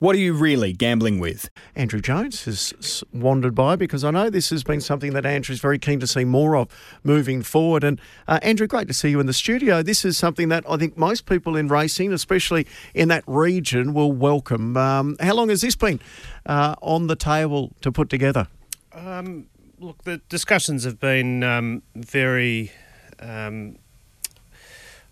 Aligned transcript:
What 0.00 0.16
are 0.16 0.18
you 0.18 0.34
really 0.34 0.72
gambling 0.72 1.20
with? 1.20 1.48
Andrew 1.76 2.00
Jones 2.00 2.44
has 2.46 3.04
wandered 3.12 3.54
by 3.54 3.76
because 3.76 4.02
I 4.02 4.10
know 4.10 4.28
this 4.28 4.50
has 4.50 4.64
been 4.64 4.80
something 4.80 5.12
that 5.12 5.24
Andrew's 5.24 5.60
very 5.60 5.78
keen 5.78 6.00
to 6.00 6.06
see 6.08 6.24
more 6.24 6.56
of 6.56 6.68
moving 7.04 7.42
forward. 7.42 7.84
And 7.84 8.00
uh, 8.26 8.40
Andrew, 8.42 8.66
great 8.66 8.88
to 8.88 8.92
see 8.92 9.10
you 9.10 9.20
in 9.20 9.26
the 9.26 9.32
studio. 9.32 9.84
This 9.84 10.04
is 10.04 10.18
something 10.18 10.48
that 10.48 10.64
I 10.68 10.76
think 10.78 10.98
most 10.98 11.26
people 11.26 11.56
in 11.56 11.68
racing, 11.68 12.12
especially 12.12 12.66
in 12.92 13.06
that 13.08 13.22
region, 13.28 13.94
will 13.94 14.10
welcome. 14.10 14.76
Um, 14.76 15.16
how 15.20 15.34
long 15.34 15.48
has 15.48 15.60
this 15.60 15.76
been 15.76 16.00
uh, 16.44 16.74
on 16.82 17.06
the 17.06 17.16
table 17.16 17.70
to 17.80 17.92
put 17.92 18.10
together? 18.10 18.48
Um, 18.92 19.46
look, 19.78 20.02
the 20.02 20.18
discussions 20.28 20.82
have 20.82 20.98
been 20.98 21.44
um, 21.44 21.82
very, 21.94 22.72
um, 23.20 23.76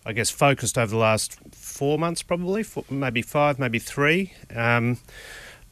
I 0.05 0.13
guess, 0.13 0.29
focused 0.29 0.77
over 0.77 0.91
the 0.91 0.97
last 0.97 1.37
four 1.51 1.97
months, 1.97 2.23
probably, 2.23 2.63
four, 2.63 2.83
maybe 2.89 3.21
five, 3.21 3.57
maybe 3.57 3.79
three. 3.79 4.33
Um, 4.53 4.97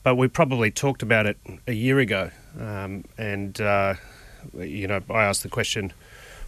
but 0.04 0.16
we 0.16 0.28
probably 0.28 0.72
talked 0.72 1.04
about 1.04 1.26
it 1.26 1.38
a 1.68 1.74
year 1.74 2.00
ago. 2.00 2.32
Um, 2.60 3.04
and, 3.18 3.60
uh, 3.60 3.96
you 4.58 4.88
know, 4.88 5.02
I 5.10 5.24
asked 5.24 5.44
the 5.44 5.50
question 5.50 5.94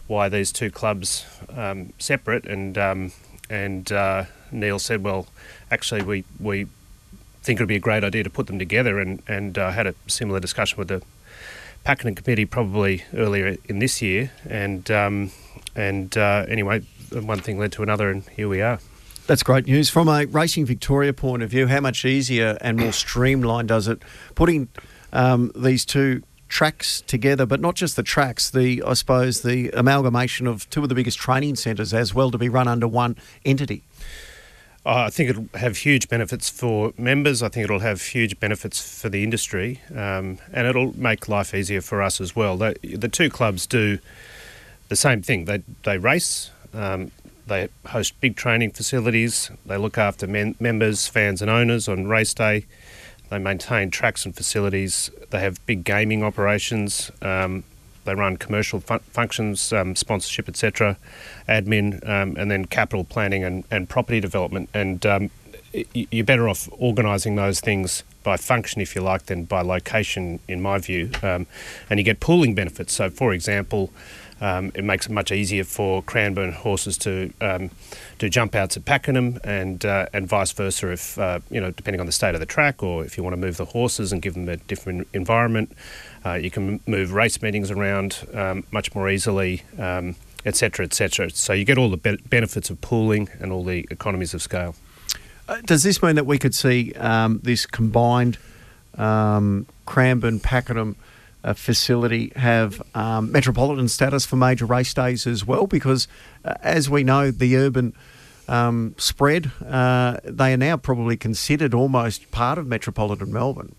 why 0.06 0.28
these 0.28 0.52
two 0.52 0.70
clubs 0.70 1.24
um, 1.54 1.92
separate, 1.98 2.46
and 2.46 2.76
um, 2.76 3.12
and 3.48 3.90
uh, 3.92 4.24
Neil 4.50 4.78
said, 4.78 5.02
well, 5.02 5.26
actually, 5.70 6.02
we, 6.02 6.24
we 6.40 6.66
think 7.42 7.60
it 7.60 7.62
would 7.62 7.68
be 7.68 7.76
a 7.76 7.80
great 7.80 8.04
idea 8.04 8.22
to 8.22 8.30
put 8.30 8.46
them 8.46 8.58
together, 8.58 8.98
and, 8.98 9.22
and 9.28 9.58
uh, 9.58 9.70
had 9.70 9.86
a 9.86 9.94
similar 10.06 10.40
discussion 10.40 10.78
with 10.78 10.88
the 10.88 11.02
Pakenham 11.84 12.14
committee 12.14 12.46
probably 12.46 13.04
earlier 13.14 13.56
in 13.66 13.78
this 13.78 14.02
year, 14.02 14.32
and 14.48 14.90
um, 14.90 15.30
and 15.74 16.16
uh, 16.16 16.44
anyway, 16.48 16.82
one 17.22 17.40
thing 17.40 17.58
led 17.58 17.72
to 17.72 17.82
another, 17.82 18.10
and 18.10 18.24
here 18.30 18.48
we 18.48 18.60
are. 18.60 18.78
That's 19.26 19.42
great 19.42 19.66
news. 19.66 19.88
From 19.88 20.08
a 20.08 20.26
Racing 20.26 20.66
Victoria 20.66 21.12
point 21.12 21.42
of 21.42 21.50
view, 21.50 21.66
how 21.66 21.80
much 21.80 22.04
easier 22.04 22.58
and 22.60 22.78
more 22.78 22.92
streamlined 22.92 23.68
does 23.68 23.88
it 23.88 24.02
putting 24.34 24.68
um, 25.12 25.50
these 25.56 25.84
two 25.86 26.22
tracks 26.48 27.00
together, 27.06 27.46
but 27.46 27.60
not 27.60 27.74
just 27.74 27.96
the 27.96 28.02
tracks, 28.02 28.50
the 28.50 28.82
I 28.86 28.92
suppose 28.92 29.40
the 29.40 29.70
amalgamation 29.70 30.46
of 30.46 30.68
two 30.68 30.82
of 30.82 30.88
the 30.88 30.94
biggest 30.94 31.18
training 31.18 31.56
centres 31.56 31.94
as 31.94 32.14
well 32.14 32.30
to 32.30 32.38
be 32.38 32.48
run 32.48 32.68
under 32.68 32.86
one 32.86 33.16
entity? 33.44 33.82
Uh, 34.86 35.04
I 35.06 35.10
think 35.10 35.30
it'll 35.30 35.48
have 35.54 35.78
huge 35.78 36.10
benefits 36.10 36.50
for 36.50 36.92
members. 36.98 37.42
I 37.42 37.48
think 37.48 37.64
it'll 37.64 37.78
have 37.78 38.02
huge 38.02 38.38
benefits 38.38 39.00
for 39.00 39.08
the 39.08 39.24
industry, 39.24 39.80
um, 39.90 40.38
and 40.52 40.66
it'll 40.66 40.96
make 40.98 41.26
life 41.26 41.54
easier 41.54 41.80
for 41.80 42.02
us 42.02 42.20
as 42.20 42.36
well. 42.36 42.58
They, 42.58 42.74
the 42.82 43.08
two 43.08 43.30
clubs 43.30 43.66
do 43.66 43.98
the 44.90 44.96
same 44.96 45.22
thing. 45.22 45.46
They 45.46 45.62
they 45.84 45.96
race. 45.96 46.50
Um, 46.74 47.10
they 47.46 47.68
host 47.86 48.18
big 48.20 48.36
training 48.36 48.70
facilities. 48.70 49.50
They 49.66 49.76
look 49.76 49.98
after 49.98 50.26
men, 50.26 50.54
members, 50.58 51.06
fans, 51.06 51.42
and 51.42 51.50
owners 51.50 51.88
on 51.88 52.06
race 52.06 52.32
day. 52.32 52.64
They 53.30 53.38
maintain 53.38 53.90
tracks 53.90 54.24
and 54.24 54.34
facilities. 54.34 55.10
They 55.30 55.40
have 55.40 55.64
big 55.66 55.84
gaming 55.84 56.22
operations. 56.22 57.10
Um, 57.20 57.64
they 58.04 58.14
run 58.14 58.36
commercial 58.36 58.80
fun- 58.80 59.00
functions, 59.00 59.72
um, 59.72 59.96
sponsorship, 59.96 60.48
etc., 60.48 60.98
admin, 61.48 62.06
um, 62.08 62.36
and 62.36 62.50
then 62.50 62.66
capital 62.66 63.04
planning 63.04 63.44
and, 63.44 63.64
and 63.70 63.88
property 63.88 64.20
development. 64.20 64.68
And 64.74 65.04
um, 65.06 65.30
y- 65.74 66.06
you're 66.10 66.24
better 66.24 66.48
off 66.48 66.68
organising 66.72 67.36
those 67.36 67.60
things 67.60 68.04
by 68.22 68.36
function, 68.36 68.80
if 68.80 68.94
you 68.94 69.02
like, 69.02 69.26
than 69.26 69.44
by 69.44 69.62
location, 69.62 70.38
in 70.48 70.60
my 70.60 70.78
view. 70.78 71.10
Um, 71.22 71.46
and 71.90 71.98
you 71.98 72.04
get 72.04 72.20
pooling 72.20 72.54
benefits. 72.54 72.92
So, 72.92 73.10
for 73.10 73.32
example, 73.32 73.90
um, 74.44 74.72
it 74.74 74.84
makes 74.84 75.06
it 75.06 75.12
much 75.12 75.32
easier 75.32 75.64
for 75.64 76.02
Cranbourne 76.02 76.52
horses 76.52 76.98
to 76.98 77.32
um, 77.40 77.70
do 78.18 78.28
jump 78.28 78.54
outs 78.54 78.76
at 78.76 78.84
Pakenham 78.84 79.40
and 79.42 79.82
uh, 79.86 80.06
and 80.12 80.28
vice 80.28 80.52
versa. 80.52 80.92
If 80.92 81.18
uh, 81.18 81.40
you 81.50 81.62
know, 81.62 81.70
depending 81.70 81.98
on 81.98 82.04
the 82.04 82.12
state 82.12 82.34
of 82.34 82.40
the 82.40 82.46
track, 82.46 82.82
or 82.82 83.06
if 83.06 83.16
you 83.16 83.22
want 83.22 83.32
to 83.32 83.38
move 83.38 83.56
the 83.56 83.64
horses 83.64 84.12
and 84.12 84.20
give 84.20 84.34
them 84.34 84.46
a 84.50 84.58
different 84.58 85.08
environment, 85.14 85.72
uh, 86.26 86.34
you 86.34 86.50
can 86.50 86.80
move 86.86 87.14
race 87.14 87.40
meetings 87.40 87.70
around 87.70 88.28
um, 88.34 88.64
much 88.70 88.94
more 88.94 89.08
easily, 89.08 89.62
um, 89.78 90.14
etc., 90.44 90.84
etc. 90.84 91.30
So 91.30 91.54
you 91.54 91.64
get 91.64 91.78
all 91.78 91.88
the 91.88 91.96
be- 91.96 92.18
benefits 92.28 92.68
of 92.68 92.82
pooling 92.82 93.30
and 93.40 93.50
all 93.50 93.64
the 93.64 93.88
economies 93.90 94.34
of 94.34 94.42
scale. 94.42 94.74
Uh, 95.48 95.62
does 95.64 95.84
this 95.84 96.02
mean 96.02 96.16
that 96.16 96.26
we 96.26 96.38
could 96.38 96.54
see 96.54 96.92
um, 96.94 97.40
this 97.42 97.64
combined 97.64 98.36
um, 98.98 99.64
Cranbourne 99.86 100.40
Pakenham 100.40 100.96
uh, 101.44 101.52
facility 101.54 102.32
have 102.36 102.82
um, 102.94 103.30
metropolitan 103.30 103.88
status 103.88 104.26
for 104.26 104.36
major 104.36 104.66
race 104.66 104.92
days 104.94 105.26
as 105.26 105.44
well? 105.46 105.66
Because 105.66 106.08
uh, 106.44 106.54
as 106.62 106.88
we 106.90 107.04
know, 107.04 107.30
the 107.30 107.56
urban 107.56 107.92
um, 108.48 108.94
spread, 108.98 109.50
uh, 109.66 110.16
they 110.24 110.52
are 110.52 110.56
now 110.58 110.76
probably 110.76 111.16
considered 111.16 111.74
almost 111.74 112.30
part 112.30 112.58
of 112.58 112.66
metropolitan 112.66 113.32
Melbourne. 113.32 113.74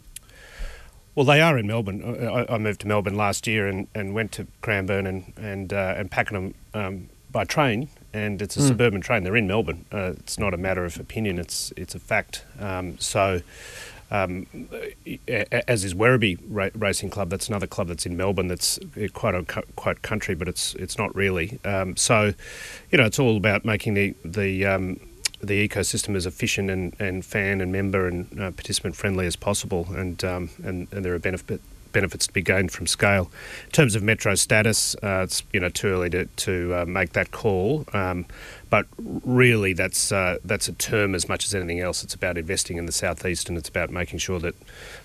Well, 1.15 1.25
they 1.25 1.39
are 1.41 1.57
in 1.57 1.65
Melbourne. 1.67 2.03
I, 2.27 2.55
I 2.55 2.57
moved 2.57 2.81
to 2.81 2.87
Melbourne 2.87 3.15
last 3.15 3.47
year 3.47 3.67
and, 3.67 3.87
and 3.95 4.13
went 4.13 4.31
to 4.33 4.47
Cranbourne 4.61 5.07
and 5.07 5.33
and 5.37 5.71
uh, 5.71 5.93
and 5.97 6.11
Pakenham 6.11 6.53
um, 6.73 7.09
by 7.31 7.45
train, 7.45 7.87
and 8.13 8.41
it's 8.41 8.57
a 8.57 8.59
Mm. 8.59 8.67
suburban 8.67 9.01
train. 9.01 9.23
They're 9.23 9.37
in 9.37 9.47
Melbourne. 9.47 9.85
Uh, 9.93 10.13
it's 10.19 10.37
not 10.37 10.53
a 10.53 10.57
matter 10.57 10.83
of 10.83 10.99
opinion. 10.99 11.39
It's 11.39 11.71
it's 11.77 11.95
a 11.95 11.99
fact. 11.99 12.43
Um, 12.59 12.97
so. 12.99 13.41
Um, 14.11 14.45
as 15.67 15.83
is 15.83 15.93
Werribee 15.93 16.37
Ra- 16.47 16.69
Racing 16.75 17.09
Club, 17.09 17.29
that's 17.29 17.49
another 17.49 17.67
club 17.67 17.87
that's 17.87 18.05
in 18.05 18.15
Melbourne. 18.15 18.47
That's 18.47 18.77
uh, 18.79 19.07
quite 19.13 19.35
a, 19.35 19.43
quite 19.75 20.01
country, 20.01 20.35
but 20.35 20.47
it's 20.47 20.75
it's 20.75 20.97
not 20.97 21.15
really. 21.15 21.59
Um, 21.65 21.97
so, 21.97 22.33
you 22.91 22.97
know, 22.97 23.05
it's 23.05 23.19
all 23.19 23.35
about 23.35 23.65
making 23.65 23.95
the 23.95 24.15
the 24.23 24.65
um, 24.65 24.99
the 25.41 25.67
ecosystem 25.67 26.15
as 26.15 26.25
efficient 26.25 26.69
and, 26.69 26.95
and 26.99 27.25
fan 27.25 27.61
and 27.61 27.71
member 27.71 28.07
and 28.07 28.39
uh, 28.39 28.51
participant 28.51 28.95
friendly 28.95 29.25
as 29.25 29.35
possible, 29.35 29.87
and 29.95 30.23
um, 30.23 30.49
and, 30.63 30.87
and 30.91 31.03
there 31.03 31.13
are 31.13 31.19
benefit, 31.19 31.61
benefits 31.95 32.27
to 32.27 32.33
be 32.33 32.41
gained 32.41 32.71
from 32.71 32.85
scale. 32.85 33.31
In 33.65 33.71
terms 33.71 33.95
of 33.95 34.03
metro 34.03 34.35
status, 34.35 34.95
uh, 35.01 35.23
it's 35.23 35.41
you 35.53 35.59
know 35.59 35.69
too 35.69 35.87
early 35.87 36.09
to, 36.11 36.25
to 36.25 36.75
uh, 36.75 36.85
make 36.85 37.13
that 37.13 37.31
call, 37.31 37.85
um, 37.93 38.25
but 38.69 38.85
really 38.99 39.73
that's 39.73 40.11
uh, 40.11 40.37
that's 40.43 40.67
a 40.67 40.73
term 40.73 41.15
as 41.15 41.27
much 41.29 41.45
as 41.45 41.55
anything 41.55 41.79
else. 41.79 42.03
It's 42.03 42.13
about 42.13 42.37
investing 42.37 42.77
in 42.77 42.85
the 42.85 42.91
southeast, 42.91 43.47
and 43.49 43.57
it's 43.57 43.69
about 43.69 43.89
making 43.89 44.19
sure 44.19 44.39
that 44.39 44.55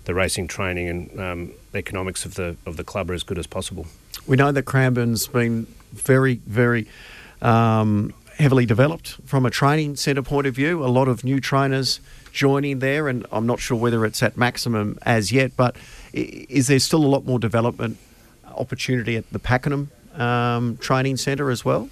the 0.05 0.15
racing 0.15 0.49
training 0.49 0.89
and 0.89 1.21
um, 1.21 1.53
economics 1.75 2.25
of 2.25 2.34
the 2.34 2.56
of 2.67 2.77
the 2.77 2.84
club 2.84 3.09
are 3.11 3.15
as 3.15 3.22
good 3.22 3.39
as 3.39 3.47
possible. 3.47 3.87
We 4.27 4.37
know 4.37 4.53
that 4.53 4.65
Cranbourne's 4.65 5.28
been 5.28 5.67
very, 5.93 6.41
very 6.47 6.89
um, 7.41 8.12
heavily 8.37 8.67
developed 8.67 9.17
from 9.25 9.47
a 9.47 9.51
training 9.51 9.97
centre 9.97 10.22
point 10.22 10.47
of 10.47 10.55
view. 10.55 10.84
A 10.84 10.89
lot 10.89 11.09
of 11.09 11.25
new 11.25 11.41
trainers 11.41 12.01
joining 12.33 12.81
there, 12.81 13.09
and 13.09 13.27
I'm 13.31 13.47
not 13.47 13.61
sure 13.61 13.77
whether 13.77 14.05
it's 14.05 14.22
at 14.22 14.37
maximum 14.37 14.99
as 15.03 15.31
yet, 15.31 15.57
but 15.57 15.77
is 16.12 16.66
there 16.66 16.78
still 16.78 17.04
a 17.04 17.09
lot 17.09 17.25
more 17.25 17.38
development 17.38 17.98
opportunity 18.44 19.16
at 19.16 19.31
the 19.32 19.38
Pakenham 19.38 19.91
um, 20.15 20.76
training 20.78 21.16
centre 21.16 21.50
as 21.50 21.65
well? 21.65 21.88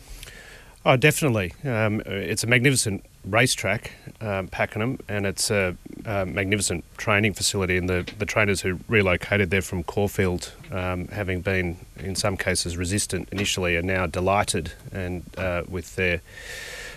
Oh, 0.85 0.97
definitely. 0.97 1.53
Um, 1.65 2.01
it's 2.07 2.45
a 2.45 2.47
magnificent 2.47 3.05
racetrack, 3.25 3.93
um, 4.21 4.49
Pakenham, 4.49 4.99
and 5.09 5.27
it's 5.27 5.51
a, 5.51 5.77
uh 6.07 6.25
magnificent 6.25 6.85
training 6.97 7.35
facility. 7.35 7.77
And 7.77 7.89
the, 7.89 8.11
the 8.19 8.25
trainers 8.25 8.61
who 8.63 8.79
relocated 8.89 9.51
there 9.51 9.61
from 9.61 9.83
Caulfield, 9.83 10.53
um, 10.71 11.09
having 11.09 11.41
been 11.41 11.77
in 11.99 12.15
some 12.15 12.37
cases 12.37 12.77
resistant 12.77 13.29
initially, 13.33 13.77
are 13.77 13.83
now 13.83 14.07
delighted 14.07 14.73
and 14.93 15.25
uh, 15.37 15.65
with 15.69 15.97
their 15.97 16.23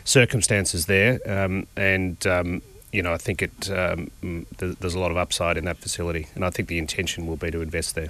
circumstances 0.04 0.86
there. 0.86 1.20
Um, 1.26 1.68
and 1.76 2.26
um, 2.28 2.62
you 2.92 3.02
know, 3.02 3.14
I 3.14 3.18
think 3.18 3.42
it 3.42 3.70
um, 3.72 4.12
th- 4.22 4.78
there's 4.80 4.96
a 4.96 5.00
lot 5.00 5.12
of 5.12 5.18
upside 5.18 5.58
in 5.58 5.66
that 5.66 5.78
facility, 5.78 6.28
and 6.36 6.44
I 6.44 6.50
think 6.50 6.68
the 6.68 6.78
intention 6.78 7.28
will 7.28 7.38
be 7.38 7.52
to 7.52 7.62
invest 7.62 7.96
there. 7.96 8.10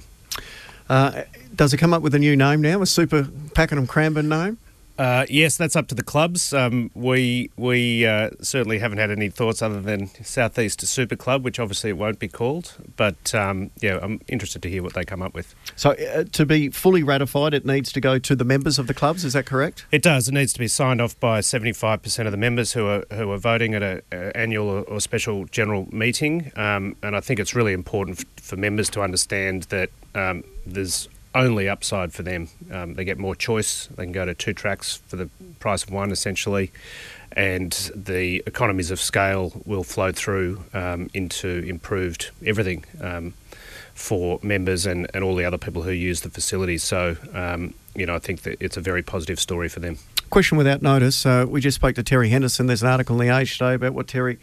Uh, 0.88 1.22
does 1.54 1.72
it 1.72 1.78
come 1.78 1.94
up 1.94 2.02
with 2.02 2.14
a 2.14 2.18
new 2.18 2.36
name 2.36 2.60
now, 2.60 2.82
a 2.82 2.86
Super 2.86 3.28
Pakenham 3.54 3.86
Cranbourne 3.86 4.28
name? 4.28 4.58
Uh, 4.98 5.24
yes, 5.28 5.56
that's 5.56 5.74
up 5.74 5.88
to 5.88 5.94
the 5.94 6.02
clubs. 6.02 6.52
Um, 6.52 6.90
we 6.94 7.50
we 7.56 8.06
uh, 8.06 8.30
certainly 8.40 8.78
haven't 8.78 8.98
had 8.98 9.10
any 9.10 9.30
thoughts 9.30 9.62
other 9.62 9.80
than 9.80 10.08
Southeast 10.22 10.86
Super 10.86 11.16
Club, 11.16 11.44
which 11.44 11.58
obviously 11.58 11.90
it 11.90 11.96
won't 11.96 12.18
be 12.18 12.28
called. 12.28 12.74
But 12.96 13.34
um, 13.34 13.70
yeah, 13.80 13.98
I'm 14.02 14.20
interested 14.28 14.62
to 14.62 14.70
hear 14.70 14.82
what 14.82 14.94
they 14.94 15.04
come 15.04 15.22
up 15.22 15.34
with. 15.34 15.54
So, 15.76 15.92
uh, 15.92 16.24
to 16.32 16.46
be 16.46 16.68
fully 16.68 17.02
ratified, 17.02 17.54
it 17.54 17.64
needs 17.64 17.90
to 17.92 18.00
go 18.00 18.18
to 18.18 18.36
the 18.36 18.44
members 18.44 18.78
of 18.78 18.86
the 18.86 18.94
clubs. 18.94 19.24
Is 19.24 19.32
that 19.32 19.46
correct? 19.46 19.86
It 19.90 20.02
does. 20.02 20.28
It 20.28 20.32
needs 20.32 20.52
to 20.52 20.58
be 20.58 20.68
signed 20.68 21.00
off 21.00 21.18
by 21.18 21.40
75% 21.40 22.26
of 22.26 22.30
the 22.32 22.36
members 22.36 22.72
who 22.72 22.86
are 22.86 23.04
who 23.12 23.30
are 23.30 23.38
voting 23.38 23.74
at 23.74 23.82
a, 23.82 24.02
a 24.12 24.36
annual 24.36 24.68
or, 24.68 24.82
or 24.82 25.00
special 25.00 25.46
general 25.46 25.88
meeting. 25.90 26.52
Um, 26.56 26.96
and 27.02 27.16
I 27.16 27.20
think 27.20 27.40
it's 27.40 27.54
really 27.54 27.72
important 27.72 28.20
f- 28.20 28.44
for 28.44 28.56
members 28.56 28.90
to 28.90 29.02
understand 29.02 29.64
that 29.64 29.90
um, 30.14 30.44
there's 30.66 31.08
only 31.34 31.68
upside 31.68 32.12
for 32.12 32.22
them. 32.22 32.48
Um, 32.70 32.94
they 32.94 33.04
get 33.04 33.18
more 33.18 33.34
choice. 33.34 33.86
They 33.86 34.04
can 34.04 34.12
go 34.12 34.24
to 34.24 34.34
two 34.34 34.52
tracks 34.52 34.96
for 35.06 35.16
the 35.16 35.28
price 35.60 35.84
of 35.84 35.90
one, 35.90 36.10
essentially, 36.10 36.70
and 37.32 37.72
the 37.94 38.42
economies 38.46 38.90
of 38.90 39.00
scale 39.00 39.52
will 39.64 39.84
flow 39.84 40.12
through 40.12 40.64
um, 40.74 41.10
into 41.14 41.64
improved 41.66 42.30
everything 42.44 42.84
um, 43.00 43.34
for 43.94 44.38
members 44.42 44.86
and, 44.86 45.08
and 45.14 45.24
all 45.24 45.34
the 45.34 45.44
other 45.44 45.58
people 45.58 45.82
who 45.82 45.92
use 45.92 46.20
the 46.22 46.30
facilities. 46.30 46.82
So, 46.82 47.16
um, 47.34 47.74
you 47.94 48.06
know, 48.06 48.14
I 48.14 48.18
think 48.18 48.42
that 48.42 48.56
it's 48.60 48.76
a 48.76 48.80
very 48.80 49.02
positive 49.02 49.38
story 49.40 49.68
for 49.68 49.80
them. 49.80 49.98
Question 50.30 50.56
without 50.56 50.80
notice. 50.80 51.26
Uh, 51.26 51.44
we 51.48 51.60
just 51.60 51.74
spoke 51.74 51.94
to 51.96 52.02
Terry 52.02 52.30
Henderson. 52.30 52.66
There's 52.66 52.82
an 52.82 52.88
article 52.88 53.20
in 53.20 53.28
the 53.28 53.36
Age 53.36 53.58
today 53.58 53.74
about 53.74 53.92
what 53.92 54.08
Terry 54.08 54.38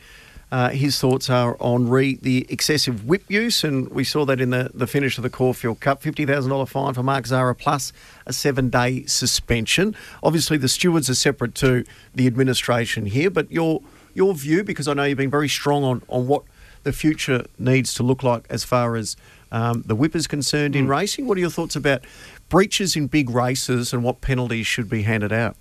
uh, 0.52 0.70
his 0.70 1.00
thoughts 1.00 1.30
are 1.30 1.56
on 1.60 1.90
re 1.90 2.16
the 2.22 2.46
excessive 2.50 3.06
whip 3.06 3.24
use, 3.30 3.64
and 3.64 3.90
we 3.90 4.04
saw 4.04 4.26
that 4.26 4.42
in 4.42 4.50
the, 4.50 4.72
the 4.74 4.88
finish 4.88 5.18
of 5.18 5.24
the 5.24 5.30
Caulfield 5.30 5.80
Cup. 5.80 6.02
$50,000 6.02 6.68
fine 6.68 6.94
for 6.94 7.04
Mark 7.04 7.28
Zahra 7.28 7.54
plus 7.54 7.94
a 8.26 8.34
seven 8.34 8.70
day 8.70 9.06
suspension. 9.06 9.96
Obviously, 10.24 10.58
the 10.58 10.68
stewards 10.68 11.10
are 11.10 11.16
separate 11.16 11.54
to 11.56 11.84
the 12.16 12.26
administration 12.26 13.06
here, 13.06 13.30
but 13.30 13.52
your 13.52 13.82
your 14.16 14.34
view, 14.34 14.64
because 14.64 14.88
I 14.88 14.94
know 14.94 15.04
you've 15.04 15.18
been 15.20 15.30
very 15.30 15.50
strong 15.50 15.84
on, 15.84 16.02
on 16.08 16.28
what 16.28 16.44
the 16.84 16.92
future 16.92 17.46
needs 17.60 17.94
to 17.94 18.04
look 18.04 18.24
like 18.24 18.46
as 18.50 18.64
far 18.64 18.96
as 18.96 19.16
um, 19.52 19.84
the 19.86 19.96
whip 19.96 20.16
is 20.16 20.28
concerned 20.28 20.76
in 20.76 20.88
racing. 20.88 21.28
What 21.28 21.38
are 21.38 21.42
your 21.42 21.50
thoughts 21.50 21.76
about 21.76 22.06
breaches 22.50 22.96
in 22.96 23.08
big 23.08 23.30
races 23.30 23.94
and 23.94 24.04
what 24.04 24.22
penalties 24.22 24.66
should 24.66 24.90
be 24.90 25.04
handed 25.04 25.32
out? 25.32 25.56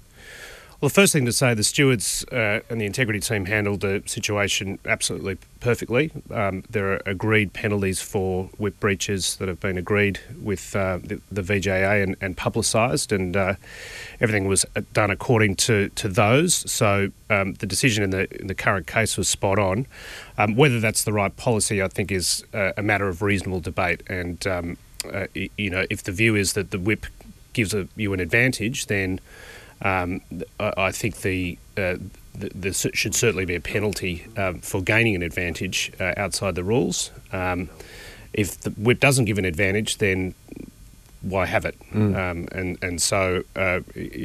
Well, 0.81 0.91
the 0.91 0.95
first 0.95 1.13
thing 1.13 1.25
to 1.25 1.33
say, 1.33 1.55
the 1.55 1.65
stewards 1.65 2.25
uh, 2.31 2.61
and 2.71 2.81
the 2.81 2.87
integrity 2.87 3.19
team 3.19 3.47
handled 3.47 3.81
the 3.81 4.01
situation 4.07 4.79
absolutely 4.85 5.39
perfectly. 5.59 6.13
Um, 6.31 6.63
there 6.71 6.93
are 6.93 7.03
agreed 7.05 7.53
penalties 7.53 8.01
for 8.01 8.45
whip 8.59 8.79
breaches 8.79 9.35
that 9.39 9.49
have 9.49 9.59
been 9.59 9.77
agreed 9.77 10.21
with 10.41 10.77
uh, 10.77 10.99
the, 11.03 11.21
the, 11.33 11.43
VJA 11.43 12.05
and, 12.05 12.15
and 12.21 12.37
publicised, 12.37 13.11
and 13.11 13.37
uh, 13.37 13.55
everything 14.21 14.47
was 14.47 14.65
uh, 14.77 14.83
done 14.93 15.11
according 15.11 15.57
to, 15.57 15.89
to 15.97 16.07
those. 16.07 16.55
So 16.71 17.11
um, 17.29 17.55
the 17.55 17.67
decision 17.67 18.05
in 18.05 18.11
the 18.11 18.41
in 18.41 18.47
the 18.47 18.55
current 18.55 18.87
case 18.87 19.17
was 19.17 19.29
spot 19.29 19.59
on. 19.59 19.85
Um, 20.39 20.55
whether 20.55 20.79
that's 20.79 21.03
the 21.03 21.13
right 21.13 21.37
policy, 21.37 21.83
I 21.83 21.89
think, 21.89 22.13
is 22.13 22.45
uh, 22.55 22.71
a 22.77 22.85
matter 22.85 23.09
of 23.09 23.21
reasonable 23.21 23.59
debate. 23.59 24.05
And 24.09 24.47
um, 24.47 24.77
uh, 25.13 25.27
you 25.35 25.71
know, 25.71 25.87
if 25.91 26.05
the 26.05 26.13
view 26.13 26.37
is 26.37 26.53
that 26.53 26.71
the 26.71 26.79
whip 26.79 27.07
gives 27.53 27.75
a, 27.75 27.89
you 27.97 28.13
an 28.13 28.21
advantage, 28.21 28.87
then 28.87 29.19
um, 29.83 30.21
I 30.59 30.93
think 30.93 31.19
the, 31.19 31.59
uh, 31.77 31.97
there 32.35 32.73
should 32.73 33.15
certainly 33.15 33.45
be 33.45 33.55
a 33.55 33.61
penalty 33.61 34.27
um, 34.37 34.61
for 34.61 34.83
gaining 34.83 35.15
an 35.15 35.23
advantage 35.23 35.93
uh, 36.01 36.15
outside 36.17 36.55
the 36.55 36.65
rules. 36.65 37.11
Um, 37.33 37.69
if 38.33 38.61
the 38.61 38.71
whip 38.71 39.01
doesn't 39.01 39.25
give 39.25 39.39
an 39.39 39.45
advantage, 39.45 39.99
then 39.99 40.35
why 41.23 41.47
have 41.47 41.65
it? 41.65 41.77
Mm. 41.93 42.17
Um, 42.17 42.49
and 42.53 42.79
and 42.83 43.03
so 43.03 43.43
uh, 43.57 43.81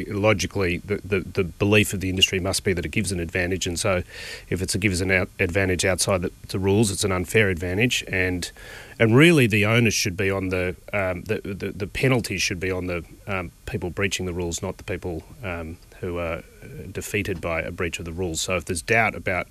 logically, 0.08 0.78
the, 0.78 0.98
the, 0.98 1.20
the 1.22 1.44
belief 1.44 1.94
of 1.94 2.02
the 2.02 2.10
industry 2.10 2.40
must 2.40 2.64
be 2.64 2.74
that 2.74 2.86
it 2.86 2.92
gives 2.92 3.12
an 3.12 3.20
advantage. 3.20 3.66
And 3.66 3.80
so, 3.80 4.04
if 4.50 4.62
it's 4.62 4.76
a 4.76 4.78
gives 4.78 5.02
an 5.02 5.12
out 5.12 5.30
advantage 5.40 5.86
outside 5.86 6.22
the, 6.22 6.32
the, 6.50 6.60
rules, 6.60 6.92
it's 6.92 7.04
an 7.04 7.12
unfair 7.12 7.50
advantage. 7.50 8.04
And 8.08 8.52
and 9.00 9.16
really, 9.16 9.48
the 9.48 9.66
onus 9.66 9.96
should 9.96 10.16
be 10.16 10.30
on 10.30 10.50
the 10.50 10.76
um, 10.94 11.24
the, 11.24 11.42
the, 11.44 11.72
the 11.72 11.88
penalty 11.88 12.38
should 12.38 12.60
be 12.60 12.70
on 12.70 12.86
the 12.88 13.04
um, 13.26 13.52
people 13.66 13.90
breaching 13.90 14.26
the 14.26 14.34
rules, 14.34 14.62
not 14.62 14.78
the 14.78 14.84
people 14.84 15.24
um, 15.44 15.78
who 16.04 16.18
are 16.20 16.44
defeated 16.92 17.40
by 17.40 17.62
a 17.62 17.72
breach 17.72 17.98
of 18.00 18.06
the 18.06 18.12
rules. 18.12 18.42
So 18.42 18.56
if 18.58 18.66
there's 18.66 18.82
doubt 18.82 19.16
about 19.16 19.48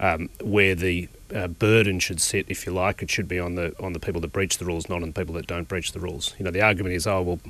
um, 0.00 0.28
where 0.42 0.74
the 0.74 1.08
uh, 1.34 1.48
burden 1.48 1.98
should 1.98 2.20
sit, 2.20 2.46
if 2.48 2.66
you 2.66 2.72
like. 2.72 3.02
It 3.02 3.10
should 3.10 3.28
be 3.28 3.38
on 3.40 3.54
the 3.54 3.74
on 3.82 3.92
the 3.92 3.98
people 3.98 4.20
that 4.20 4.32
breach 4.32 4.58
the 4.58 4.64
rules, 4.64 4.88
not 4.88 5.02
on 5.02 5.08
the 5.08 5.20
people 5.20 5.34
that 5.34 5.46
don't 5.46 5.66
breach 5.66 5.92
the 5.92 6.00
rules. 6.00 6.34
You 6.38 6.44
know, 6.44 6.50
the 6.50 6.62
argument 6.62 6.94
is, 6.94 7.06
oh 7.06 7.22
well, 7.22 7.40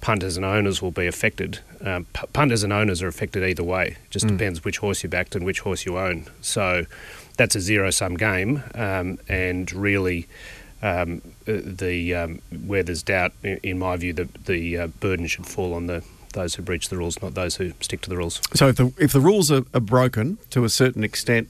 punters 0.00 0.36
and 0.36 0.44
owners 0.44 0.82
will 0.82 0.90
be 0.90 1.06
affected. 1.06 1.60
Um, 1.80 2.06
p- 2.12 2.26
punters 2.32 2.62
and 2.62 2.72
owners 2.72 3.02
are 3.02 3.08
affected 3.08 3.42
either 3.42 3.64
way. 3.64 3.96
It 4.04 4.10
just 4.10 4.26
mm. 4.26 4.30
depends 4.30 4.64
which 4.64 4.78
horse 4.78 5.02
you 5.02 5.08
backed 5.08 5.34
and 5.34 5.44
which 5.44 5.60
horse 5.60 5.84
you 5.86 5.98
own. 5.98 6.26
So 6.40 6.86
that's 7.36 7.56
a 7.56 7.60
zero 7.60 7.90
sum 7.90 8.16
game, 8.16 8.62
um, 8.74 9.18
and 9.28 9.72
really. 9.72 10.28
Um, 10.82 11.22
uh, 11.48 11.60
the 11.64 12.14
um, 12.14 12.42
where 12.66 12.82
there's 12.82 13.02
doubt, 13.02 13.32
in 13.42 13.78
my 13.78 13.96
view, 13.96 14.12
the 14.12 14.28
the 14.44 14.76
uh, 14.76 14.86
burden 14.88 15.26
should 15.26 15.46
fall 15.46 15.72
on 15.72 15.86
the 15.86 16.04
those 16.34 16.54
who 16.56 16.62
breach 16.62 16.88
the 16.88 16.96
rules, 16.96 17.20
not 17.22 17.34
those 17.34 17.56
who 17.56 17.72
stick 17.80 18.02
to 18.02 18.10
the 18.10 18.16
rules. 18.16 18.40
So 18.54 18.68
if 18.68 18.76
the 18.76 18.92
if 18.98 19.12
the 19.12 19.20
rules 19.20 19.50
are, 19.50 19.64
are 19.72 19.80
broken 19.80 20.38
to 20.50 20.64
a 20.64 20.68
certain 20.68 21.02
extent, 21.02 21.48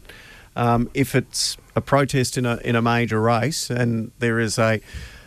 um, 0.57 0.89
if 0.95 1.15
it's 1.15 1.57
a 1.75 1.81
protest 1.81 2.39
in 2.39 2.47
a 2.47 2.57
in 2.65 2.77
a 2.77 2.83
major 2.83 3.21
race 3.21 3.71
and 3.71 4.13
there 4.21 4.39
is 4.39 4.59
a 4.59 4.81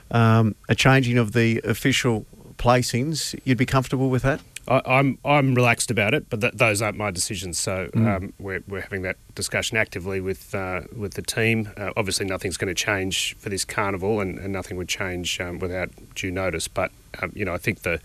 um, 0.09 0.55
a 0.69 0.75
changing 0.75 1.17
of 1.17 1.33
the 1.33 1.61
official 1.63 2.25
placings, 2.57 3.39
you'd 3.43 3.57
be 3.57 3.65
comfortable 3.65 4.09
with 4.09 4.23
that? 4.23 4.39
I, 4.67 4.99
am 4.99 5.17
I'm, 5.25 5.31
I'm 5.31 5.55
relaxed 5.55 5.91
about 5.91 6.13
it, 6.13 6.29
but 6.29 6.41
th- 6.41 6.53
those 6.53 6.81
aren't 6.81 6.97
my 6.97 7.11
decisions. 7.11 7.57
So 7.57 7.89
mm. 7.93 8.07
um, 8.07 8.33
we're, 8.39 8.63
we're 8.67 8.81
having 8.81 9.01
that 9.03 9.17
discussion 9.35 9.77
actively 9.77 10.19
with 10.19 10.53
uh, 10.53 10.81
with 10.95 11.13
the 11.13 11.21
team. 11.21 11.69
Uh, 11.77 11.91
obviously, 11.95 12.25
nothing's 12.25 12.57
going 12.57 12.73
to 12.73 12.85
change 12.85 13.35
for 13.37 13.49
this 13.49 13.65
carnival, 13.65 14.19
and, 14.19 14.37
and 14.39 14.51
nothing 14.51 14.77
would 14.77 14.89
change 14.89 15.39
um, 15.39 15.59
without 15.59 15.89
due 16.15 16.31
notice. 16.31 16.67
But 16.67 16.91
um, 17.21 17.31
you 17.35 17.45
know, 17.45 17.53
I 17.53 17.57
think 17.57 17.81
the 17.81 18.01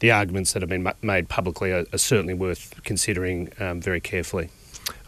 the 0.00 0.10
arguments 0.10 0.52
that 0.52 0.62
have 0.62 0.68
been 0.68 0.90
made 1.02 1.28
publicly 1.28 1.72
are, 1.72 1.86
are 1.92 1.98
certainly 1.98 2.34
worth 2.34 2.82
considering 2.84 3.52
um, 3.58 3.80
very 3.80 4.00
carefully. 4.00 4.50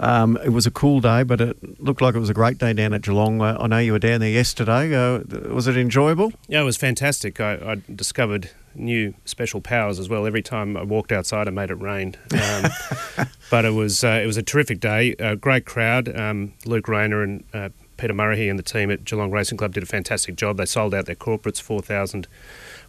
Um, 0.00 0.36
it 0.44 0.50
was 0.50 0.66
a 0.66 0.70
cool 0.70 1.00
day, 1.00 1.22
but 1.22 1.40
it 1.40 1.80
looked 1.80 2.00
like 2.00 2.14
it 2.14 2.18
was 2.18 2.30
a 2.30 2.34
great 2.34 2.58
day 2.58 2.72
down 2.72 2.92
at 2.92 3.02
Geelong. 3.02 3.40
I 3.40 3.66
know 3.66 3.78
you 3.78 3.92
were 3.92 3.98
down 3.98 4.20
there 4.20 4.30
yesterday. 4.30 4.94
Uh, 4.94 5.20
was 5.52 5.66
it 5.66 5.76
enjoyable? 5.76 6.32
Yeah, 6.48 6.60
it 6.60 6.64
was 6.64 6.76
fantastic. 6.76 7.40
I, 7.40 7.54
I, 7.54 7.82
discovered 7.94 8.50
new 8.78 9.14
special 9.24 9.60
powers 9.60 9.98
as 9.98 10.08
well. 10.08 10.26
Every 10.26 10.42
time 10.42 10.76
I 10.76 10.82
walked 10.82 11.12
outside, 11.12 11.48
I 11.48 11.50
made 11.50 11.70
it 11.70 11.74
rain. 11.74 12.16
Um, 12.32 12.70
but 13.50 13.64
it 13.64 13.74
was 13.74 14.04
uh, 14.04 14.20
it 14.22 14.26
was 14.26 14.36
a 14.36 14.42
terrific 14.42 14.80
day. 14.80 15.14
A 15.18 15.36
great 15.36 15.66
crowd. 15.66 16.14
Um, 16.14 16.54
Luke 16.64 16.88
Rayner 16.88 17.22
and 17.22 17.44
uh, 17.52 17.68
Peter 17.96 18.14
Murray 18.14 18.48
and 18.48 18.58
the 18.58 18.62
team 18.62 18.90
at 18.90 19.04
Geelong 19.04 19.30
Racing 19.30 19.58
Club 19.58 19.74
did 19.74 19.82
a 19.82 19.86
fantastic 19.86 20.36
job. 20.36 20.56
They 20.56 20.66
sold 20.66 20.94
out 20.94 21.06
their 21.06 21.14
corporates, 21.14 21.60
four 21.60 21.82
thousand 21.82 22.28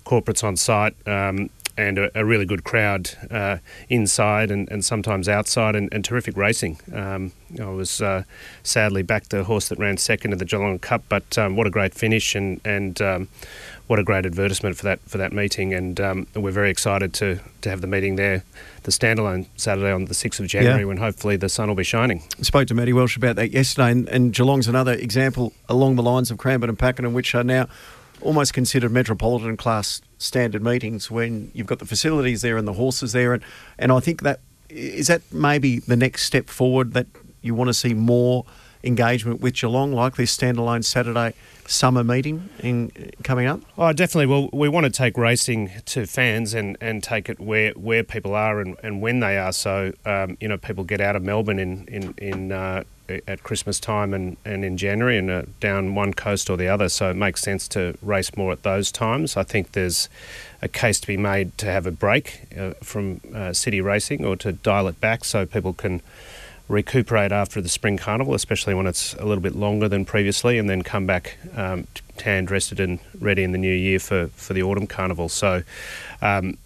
corporates 0.06 0.44
on 0.44 0.56
site. 0.56 0.96
Um, 1.08 1.50
and 1.80 1.98
a, 1.98 2.20
a, 2.20 2.26
really 2.26 2.46
good 2.46 2.66
crowd 2.66 3.10
uh, 3.32 3.58
inside 3.88 4.52
and, 4.52 4.70
and 4.70 4.84
sometimes 4.84 5.30
outside, 5.30 5.76
and, 5.76 5.88
and 5.94 6.04
terrific 6.04 6.36
racing. 6.36 6.78
Um, 6.94 7.32
I 7.60 7.66
was 7.68 8.02
uh, 8.02 8.24
sadly 8.64 9.02
back 9.02 9.30
the 9.30 9.46
horse 9.46 9.70
that 9.70 9.80
ran 9.80 9.96
second 9.96 10.34
in 10.34 10.40
the 10.40 10.46
Geelong 10.46 10.80
Cup, 10.80 11.04
but 11.08 11.38
um, 11.38 11.56
what 11.56 11.68
a 11.68 11.70
great 11.70 11.94
finish 11.94 12.36
and 12.36 12.60
and 12.66 13.02
um, 13.02 13.30
what 13.88 13.98
a 13.98 14.04
great 14.04 14.26
advertisement 14.26 14.76
for 14.76 14.84
that 14.84 15.00
for 15.08 15.18
that 15.18 15.32
meeting. 15.32 15.74
And 15.74 16.00
um, 16.02 16.28
we're 16.36 16.52
very 16.52 16.70
excited 16.70 17.14
to 17.16 17.40
to 17.62 17.70
have 17.70 17.80
the 17.80 17.88
meeting 17.88 18.18
there, 18.18 18.44
the 18.84 18.92
standalone 18.92 19.48
Saturday 19.56 19.92
on 19.92 20.06
the 20.06 20.14
sixth 20.14 20.42
of 20.42 20.48
January, 20.48 20.82
yeah. 20.82 20.86
when 20.86 20.98
hopefully 20.98 21.38
the 21.38 21.50
sun 21.50 21.70
will 21.70 21.76
be 21.76 21.86
shining. 21.86 22.24
I 22.38 22.42
spoke 22.42 22.68
to 22.68 22.74
Matty 22.74 22.92
Welsh 22.92 23.16
about 23.16 23.38
that 23.38 23.52
yesterday, 23.52 23.92
and, 23.92 24.10
and 24.10 24.34
Geelong's 24.34 24.68
another 24.68 24.94
example 24.94 25.54
along 25.70 25.96
the 25.96 26.04
lines 26.04 26.30
of 26.30 26.38
Cranbourne 26.38 26.70
and 26.70 26.78
Pakenham, 26.78 27.14
which 27.14 27.34
are 27.34 27.44
now 27.44 27.68
almost 28.22 28.54
considered 28.54 28.92
metropolitan 28.92 29.58
class 29.58 30.02
standard 30.18 30.64
meetings 30.64 31.10
when 31.10 31.52
you've 31.54 31.68
got 31.68 31.80
the 31.80 31.86
facilities 31.86 32.42
there 32.42 32.58
and 32.58 32.68
the 32.68 32.74
horses 32.74 33.12
there, 33.14 33.34
and 33.34 33.44
and 33.78 33.92
I 33.92 34.00
think 34.00 34.22
that 34.24 34.40
is 34.70 35.08
that 35.08 35.22
maybe 35.32 35.80
the 35.80 35.96
next 35.96 36.24
step 36.24 36.48
forward 36.48 36.94
that 36.94 37.08
you 37.42 37.56
want 37.56 37.70
to 37.70 37.74
see 37.74 37.94
more 37.94 38.46
engagement 38.84 39.42
with 39.42 39.56
Geelong, 39.56 39.92
like 39.92 40.16
this 40.16 40.36
standalone 40.36 40.84
Saturday 40.84 41.34
summer 41.68 42.04
meeting 42.04 42.50
in 42.60 42.92
coming 43.24 43.48
up? 43.48 43.62
Oh, 43.78 43.92
definitely. 43.94 44.28
Well, 44.28 44.50
we 44.54 44.70
want 44.70 44.86
to 44.86 44.90
take 44.90 45.18
racing 45.18 45.72
to 45.86 46.06
fans 46.06 46.54
and, 46.54 46.78
and 46.82 47.04
take 47.04 47.30
it 47.30 47.40
where, 47.40 47.72
where 47.74 48.04
people 48.04 48.36
are 48.36 48.60
and, 48.60 48.78
and 48.84 49.02
when 49.02 49.20
they 49.20 49.38
are. 49.38 49.52
So, 49.52 49.94
um, 50.06 50.38
you 50.40 50.48
know, 50.48 50.58
people 50.58 50.84
get 50.84 51.02
out 51.02 51.16
of 51.16 51.24
Melbourne 51.24 51.60
in 51.60 51.86
in 51.88 52.14
in 52.18 52.52
uh, 52.52 52.84
at 53.28 53.44
Christmas 53.44 53.80
time 53.80 54.14
and, 54.14 54.38
and 54.46 54.64
in 54.64 54.78
January 54.78 55.18
and 55.18 55.30
uh, 55.30 55.44
down 55.60 55.96
one 55.96 56.14
coast 56.14 56.50
or 56.50 56.58
the 56.58 56.68
other. 56.68 56.90
So 56.90 57.10
it 57.10 57.16
makes 57.16 57.42
sense 57.42 57.68
to 57.70 57.98
race 58.02 58.36
more 58.38 58.52
at 58.52 58.64
those 58.64 58.92
times. 58.92 59.38
I 59.38 59.44
think 59.44 59.72
there's 59.72 60.10
a 60.62 60.68
case 60.68 61.00
to 61.02 61.08
be 61.08 61.18
made 61.18 61.58
to 61.60 61.66
have 61.68 61.86
a 61.86 61.92
break 61.92 62.42
uh, 62.58 62.72
from 62.84 63.22
uh, 63.34 63.54
city 63.54 63.82
racing 63.82 64.26
or 64.26 64.36
to 64.38 64.52
dial 64.52 64.88
it 64.88 65.00
back 65.00 65.24
so 65.26 65.46
people 65.46 65.74
can 65.74 66.02
recuperate 66.70 67.32
after 67.32 67.60
the 67.60 67.68
spring 67.68 67.98
carnival, 67.98 68.34
especially 68.36 68.74
when 68.76 68.88
it's 68.88 69.16
a 69.16 69.26
little 69.26 69.42
bit 69.42 69.56
longer 69.56 69.90
than 69.90 70.06
previously, 70.06 70.58
and 70.58 70.70
then 70.70 70.84
come 70.84 71.06
back 71.06 71.38
um, 71.56 71.88
tanned, 72.16 72.52
rested, 72.52 72.80
and 72.80 73.00
ready 73.20 73.44
in 73.44 73.52
the 73.52 73.58
new 73.58 73.74
year 73.74 74.00
for, 74.00 74.28
for 74.28 74.54
the 74.54 74.64
autumn 74.64 74.88
carnival. 74.88 75.28
So, 75.28 75.64
um, 76.22 76.58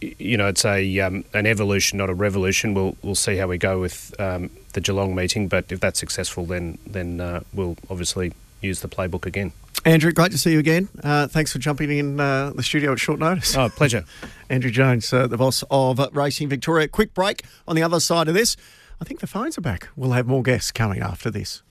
you 0.00 0.36
know, 0.36 0.46
it's 0.46 0.64
a 0.64 1.00
um, 1.00 1.24
an 1.34 1.46
evolution, 1.46 1.98
not 1.98 2.08
a 2.08 2.14
revolution. 2.14 2.72
We'll 2.72 2.96
we'll 3.02 3.14
see 3.14 3.36
how 3.36 3.48
we 3.48 3.58
go 3.58 3.80
with 3.80 4.14
um, 4.18 4.50
the 4.72 4.80
Geelong 4.80 5.14
meeting, 5.14 5.48
but 5.48 5.70
if 5.70 5.80
that's 5.80 5.98
successful, 5.98 6.46
then 6.46 6.78
then 6.86 7.20
uh, 7.20 7.40
we'll 7.52 7.76
obviously 7.90 8.32
use 8.62 8.80
the 8.80 8.88
playbook 8.88 9.26
again. 9.26 9.52
Andrew, 9.84 10.12
great 10.12 10.30
to 10.32 10.38
see 10.38 10.52
you 10.52 10.58
again. 10.58 10.90
Uh, 11.02 11.26
thanks 11.26 11.52
for 11.52 11.58
jumping 11.58 11.90
in 11.90 12.20
uh, 12.20 12.52
the 12.54 12.62
studio 12.62 12.92
at 12.92 12.98
short 12.98 13.18
notice. 13.18 13.56
Oh, 13.56 13.70
pleasure. 13.70 14.04
Andrew 14.50 14.70
Jones, 14.70 15.10
uh, 15.10 15.26
the 15.26 15.38
boss 15.38 15.64
of 15.70 15.98
Racing 16.14 16.48
Victoria. 16.48 16.86
Quick 16.86 17.14
break 17.14 17.44
on 17.66 17.76
the 17.76 17.82
other 17.82 17.98
side 17.98 18.28
of 18.28 18.34
this. 18.34 18.56
I 19.00 19.04
think 19.04 19.20
the 19.20 19.26
phones 19.26 19.56
are 19.56 19.62
back. 19.62 19.88
We'll 19.96 20.12
have 20.12 20.26
more 20.26 20.42
guests 20.42 20.70
coming 20.72 21.00
after 21.00 21.30
this. 21.30 21.62